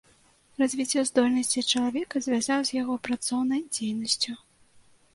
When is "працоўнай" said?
3.11-3.61